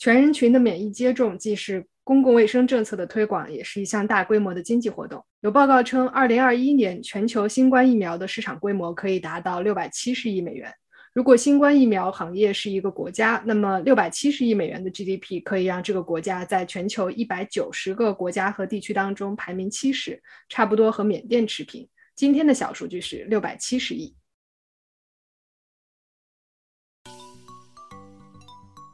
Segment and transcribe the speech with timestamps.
[0.00, 5.22] 全人群的免疫接种既是公共卫生政策的推广，也是一项大规模的经济活动。
[5.42, 10.72] 有报告称，二零二一年全球新冠疫苗的市场规模可以达到六百七十亿美元。
[11.12, 21.86] 如果新冠疫苗行业是一个国家，那么六百七十亿美元的 GDP 可以让这个国家在全球一百九十个国家和地区当中排名七十，差不多和缅甸持平。
[22.16, 24.14] 今天的小数据是六百七十亿。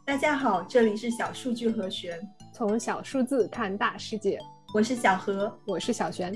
[0.06, 2.16] 大家好，这里是小数据和玄，
[2.52, 4.38] 从小数字看大世界。
[4.72, 6.32] 我是小何，我是小璇。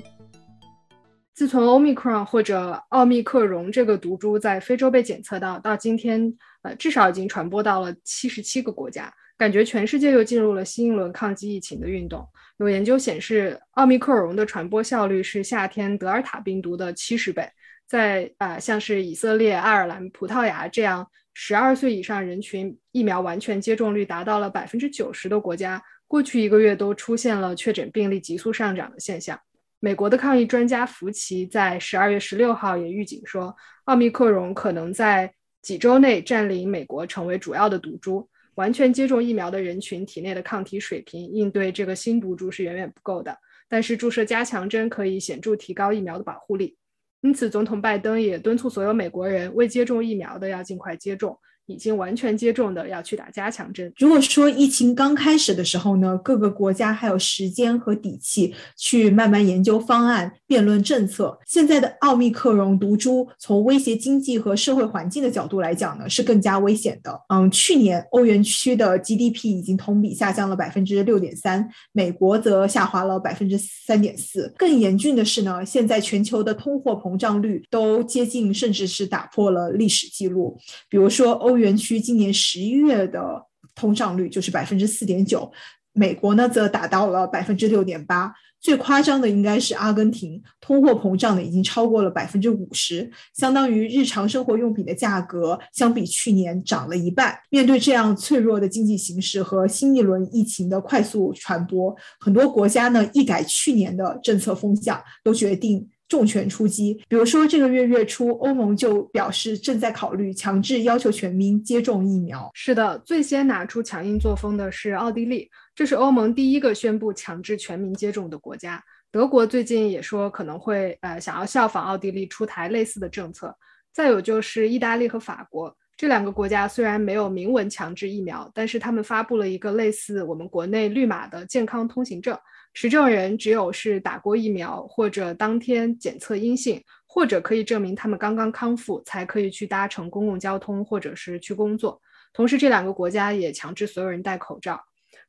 [1.33, 12.27] 自从 Omicron 或者奥密克戎这个毒株在非洲被检测到，到今天，呃，至少已经传播到了七十七个国家，感觉全世界又进入了新一轮抗击疫情的运动。
[12.57, 17.49] 有研究显示，奥密克戎的传播效率是夏天德尔塔病毒的七十倍。
[17.91, 29.37] 在啊，像是以色列、爱尔兰、葡萄牙这样十二岁以上人群疫苗完全接种率达到了百分之九十的国家，过去一个月都出现了确诊病例急速上涨的现象。
[29.81, 33.53] 美国的抗疫专家福奇在十二月十六号也预警说，
[33.83, 35.29] 奥密克戎可能在
[35.61, 38.25] 几周内占领美国，成为主要的毒株。
[38.55, 46.77] 完全接种疫苗的人群体内的抗体水平应对这个新毒株是远远不够的，但是注射加强针可以显著提高疫苗的保护力。
[47.21, 51.39] 因此，总统拜登也敦促所有美国人未接种疫苗的要尽快接种。
[51.71, 53.91] 已经完全接种的要去打加强针。
[53.97, 61.39] 如果说疫情刚开始的时候呢，各个国家还有时间和底气去慢慢研究方案、辩论政策。
[61.47, 67.17] 现在的奥密克戎毒株从威胁经济和社会环境的角度来讲呢，是更加危险的。
[67.29, 74.53] 嗯，去年欧元区的 GDP 已经同比下降了百分之六点三，美国则下滑了百分之三点四。
[74.57, 80.57] 更严峻的是呢，现在全球的通货膨胀率都接近甚至是打破了历史记录。
[80.89, 81.60] 比如说欧元。
[81.61, 85.49] 园区今年十一月的通胀率就是百分之四点九，
[85.93, 97.37] 美国呢则达到了百分之六点八，最夸张的应该是阿根廷，通货膨胀呢已经超过了百分之五十，相当于日常生活用品的价格相比去年涨了一半。
[97.49, 105.89] 面对这样脆弱的经济形势和新一轮疫情的快速传播，很多国家呢一改去年的政策风向，都决定。
[106.11, 112.51] 重拳出击，比如说这个月月初，欧盟就表示正在考虑强制要求全民接种疫苗。
[112.53, 118.83] 是的，最先拿出强硬作风的是奥地利，这是欧盟第一个宣布强制全民接种的国家。
[119.09, 123.55] 德国最近也说可能会呃想要效仿奥地利出台类似的政策。
[123.93, 132.37] 再有就是意大利和法国这两个国家虽然没有明文强制疫苗，但是他们发布了一个类似我们国内绿码的健康通行证。
[132.73, 141.99] 持证人只有是打过疫苗，或者当天检测阴性，或者可以证明他们刚刚康复，才可以去搭乘公共交通或者是去工作。
[142.33, 144.81] 同时，这两个国家也强制所有人戴口罩。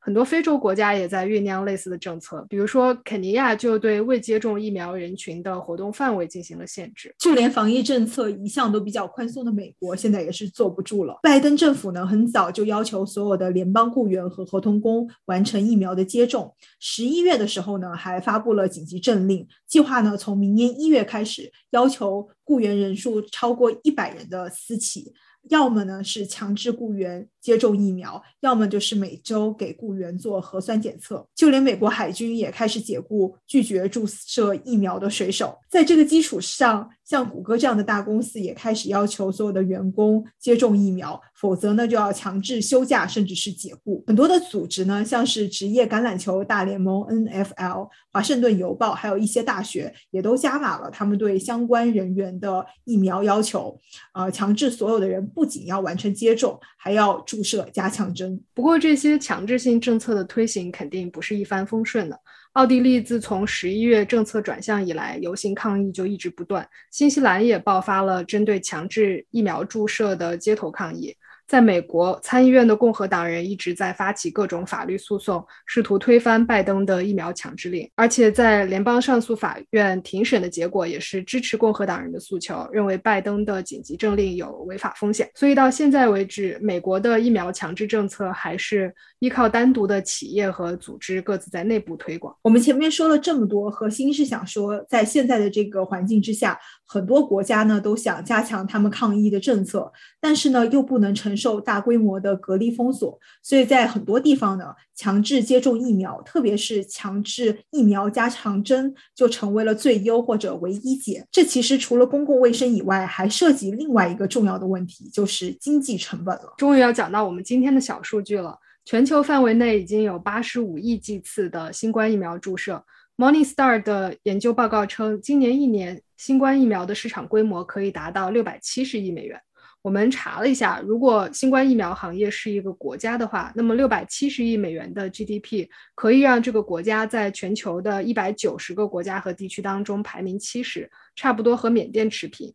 [0.05, 7.15] 很多非洲国家也在酝酿类似的政策，比如说肯尼亚就对未接种疫苗人群的活动范围进行了限制。
[7.21, 11.21] 就连防疫政策一向都比较宽松的美国，现在也是坐不住了。
[11.23, 16.53] 拜登政府呢，很早就要求所有的联邦雇员和合同工完成疫苗的接种。
[16.81, 25.13] 十一月的时候呢，还发布了紧急政令，计划呢从明年一月开始，要求雇员人数超过一百人的私企。
[25.49, 31.27] 要么呢是强制雇员接种疫苗，要么就是每周给雇员做核酸检测。
[31.35, 35.59] 就连美国海军也开始解雇拒绝注射疫苗的水手。
[35.69, 44.03] 在这个基础上，像谷歌这样的大公司也开始要求所有的员工接种疫苗，否则呢就要强制休假，甚至是解雇。
[44.07, 53.79] 很多的组织呢，像是职业橄榄球大联盟 NFL、华盛顿邮报，还有一些大学，也都加码了他们对相关人员的疫苗要求，
[54.15, 55.23] 呃，强制所有的人。
[55.35, 58.41] 不仅要完成接种，还要注射加强针。
[58.55, 62.19] 不过，这些强制性政策的推行肯定不是一帆风顺的。
[62.53, 66.69] 奥地利自从十一月政策转向以来，游行抗议就一直不断。
[66.91, 71.17] 新西兰也爆发了针对强制疫苗注射的街头抗议。
[71.53, 77.87] 在美国参议院的共和党人一直在发起各种法律诉讼，试图推翻拜登的疫苗强制令。
[77.95, 85.31] 而且在联邦上诉法院庭审的结果也是支持共和党人的诉求，认为拜登的紧急政令有违法风险。
[85.35, 92.35] 所以到现在为止，美国的疫苗强制政策还是依靠单独的企业和组织各自在内部推广。
[92.41, 96.59] 我们前面说了这么多，核心是想说，在现在的这个环境之下，
[96.93, 101.33] 很多国家呢都想加强他们抗疫的政策，但是呢又不能承。
[101.35, 111.27] 受大规模的隔离封锁，所以在很多地方呢，强制接种疫苗，特别是强制疫苗加强针，就成为了最优或者唯一解。
[111.33, 116.55] 这其实除了公共卫生以外，还涉及另外一个重要的问题，就是经济成本了。
[116.59, 118.57] 终于要讲到我们今天的小数据了。
[118.85, 122.85] 全球范围内已经有八十五亿剂次的新冠疫苗注射。
[123.17, 129.39] Morningstar 的研究报告称，今年一年新冠疫苗的市场规模可以达到六百七十亿美元。
[129.83, 142.53] 我们查了一下，如果新冠疫苗行业是一个国家的话，那么六百七十亿美元的 GDP 可以让这个国家在全球的一百九十个国家和地区当中排名七十，差不多和缅甸持平。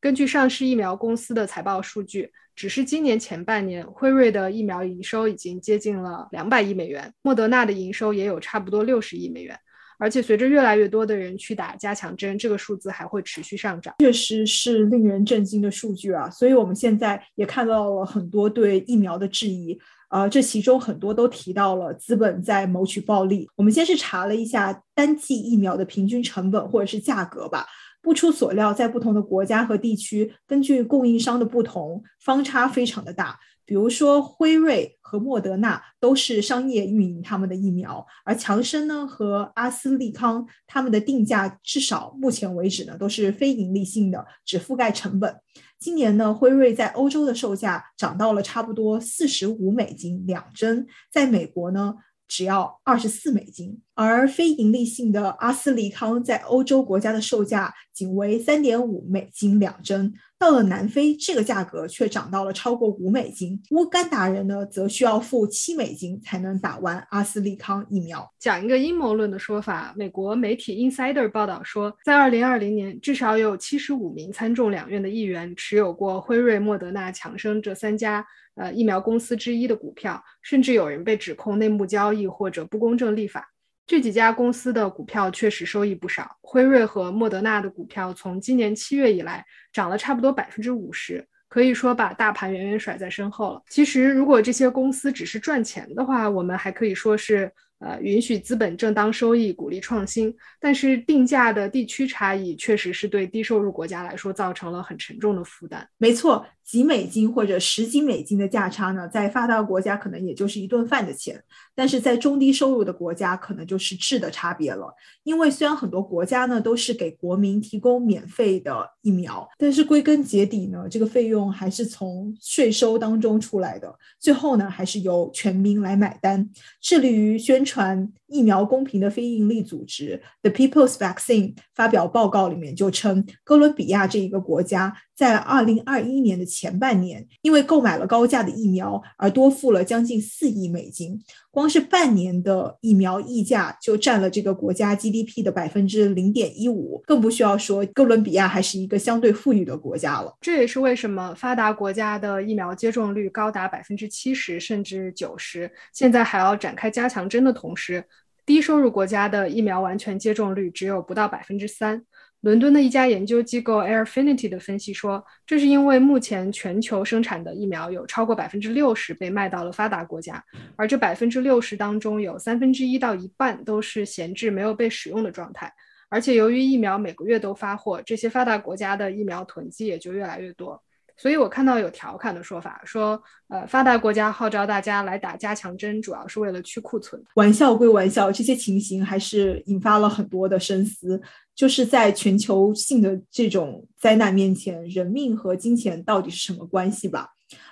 [0.00, 9.58] 根据上市疫苗公司的财报数据，只是今年前半年，辉瑞的疫苗营收已经接近了两百亿美元，莫德纳的营收也有差不多六十亿美元。
[9.98, 16.28] 而且随着越来越多的人去打加强针，这个数字还会持续上涨，确实是令人震惊的数据啊！
[16.30, 19.78] 所以我们现在也看到了很多对疫苗的质疑，
[20.10, 23.48] 呃，这其中很多都提到了资本在谋取暴利。
[23.56, 27.66] 我们先是查了一下单剂疫苗的平均成本或者是价格吧，
[28.02, 33.38] 不出所料，在不同的国家和地区，根据供应商的不同，方差非常的大。
[33.66, 45.36] 比如说，辉瑞和莫德纳都是商业运营他们的疫苗，而强生呢和阿斯利康他们的定价至少目前为止呢都是非盈利性的，只覆盖成本。
[45.78, 51.96] 今年呢，辉瑞在欧洲的售价涨到了差不多四十五美金两针，在美国呢。
[52.28, 63.60] 只要二十四美金，而非盈利性的阿斯利康在欧洲国家的售价仅为三点五美金两针，到了南非，这个价格却涨到了超过五美金。
[63.70, 68.30] 乌干达人呢，则需要付七美金才能打完阿斯利康疫苗。
[68.38, 78.26] 讲一个阴谋论的说法，美国媒体 Insider 报道说，在二零二零年，至少有七十五名参众两院的议员持有过辉瑞、莫德纳、强生这三家。
[78.56, 83.46] 呃，疫苗公司之一的股票，甚至有人被指控内幕交易或者不公正立法。
[83.86, 86.36] 这几家公司的股票确实收益不少。
[86.42, 93.62] 辉瑞和莫德纳的股票从今年七月以来涨了差不多百分之五十，可以说把大盘远远甩在身后了。
[93.68, 97.52] 其实，如果这些公司只是赚钱的话，我们还可以说是。
[97.78, 105.86] 呃，允许资本正当收益，鼓励创新，但是定价的地区差异确实是对低收入国家来说造成了很沉重的负担。
[105.98, 111.40] 没错，几美金或者十几美金的价差呢，在发达国家可能也就是一顿饭的钱，
[111.76, 114.92] 但是在中低收入的国家可能就是质的差别了。
[115.22, 126.50] 因为虽然很多国家呢都是给国民提供免费的疫苗，但是归根结底呢，这个费用还是从税收当中出来的，最后呢还是由全民来买单。
[126.80, 141.18] 致力于宣传疫苗公平的非营利组织 The People's Vaccine 发表报告里面就称，哥伦比亚这一个国家在二零二一年的前半年，因为购买了高价的疫苗而多付了将近四亿美金。
[141.50, 150.36] 光是半年的疫苗溢价就占了这个国家 GDP 的百分之零点一五，更不需要说哥伦比亚还是一个相对富裕的国家了。
[150.42, 158.04] 这也是为什么发达国家的疫苗接种率高达百分之七十甚至九十，现在还要展开加强针的同时，
[158.44, 162.04] 低收入国家的疫苗完全接种率只有不到百分之三。
[162.46, 170.40] 伦敦的一家研究机构 Airfinity 的分析说，这是因为目前全球生产的疫苗有超过百分之六十被卖到了发达国家，
[170.76, 175.74] 而这百分之六十当中有三分之一到一半都是闲置没有被使用的状态。
[176.08, 180.80] 而且由于疫苗每个月都发货，这些发达国家的疫苗囤积也就越来越多。
[181.16, 187.22] 所以我看到有调侃的说法，说呃发达国家号召大家来打加强针，主要是为了去库存。
[187.34, 191.20] 玩笑归玩笑，这些情形还是引发了很多的深思。
[191.54, 197.30] 就是在全球性的这种灾难面前，人命和金钱到底是什么关系吧？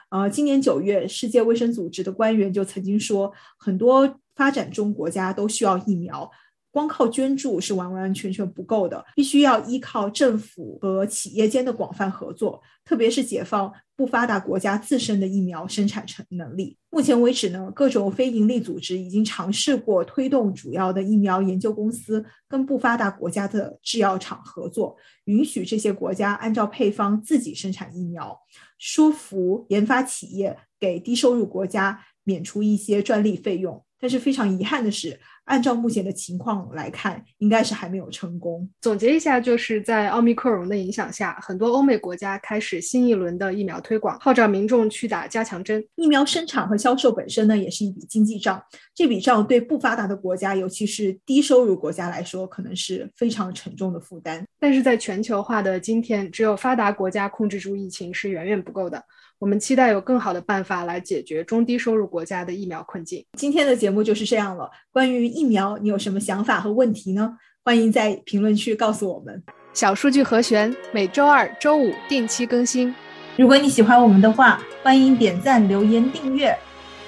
[0.09, 6.31] 呃，今年九月，世界卫生组织的官员就曾经说，很多发展中国家都需要疫苗。
[6.75, 16.77] 光靠捐助是完完全全不够的，必须要依靠政府和企业间的广泛合作，特别是解放不发达国家自身的疫苗生产成能力。
[16.91, 28.37] 目前为止呢，各种非营利组织已经尝试过推动主要的疫苗研究公司跟不发达国家的制药厂合作，允许这些国家按照配方自己生产疫苗，
[28.81, 33.81] 说服研发企业给低收入国家免除一些专利费用。
[34.01, 38.69] 但是非常遗憾的是，按照目前的情况来看，应该是还没有成功。
[38.81, 45.85] 总结一下，就是在奥密克戎的影响下，很多欧美国家开始新一轮的疫苗推广，号召民众去打加强针。
[45.97, 48.63] 疫苗生产和销售本身呢，也是一笔经济账。
[48.95, 54.47] 这笔账对不发达的国家，尤其是低收入国家来说，可能是非常沉重的负担。
[54.59, 59.05] 但是在全球化的今天，只有发达国家控制住疫情是远远不够的。
[59.45, 63.23] 我们期待有更好的办法来解决中低收入国家的疫苗困境。
[63.37, 64.71] 今天的节目就是这样了。
[64.91, 67.31] 关于疫苗，你有什么想法和问题呢？
[67.63, 69.43] 欢迎在评论区告诉我们。
[69.75, 72.95] 小数据和弦每周二、周五定期更新。
[73.37, 76.57] 如果你喜欢我们的话，欢迎点赞、留言、订阅。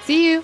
[0.05, 0.43] See you.